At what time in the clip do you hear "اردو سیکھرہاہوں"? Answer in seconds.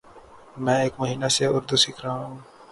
1.47-2.29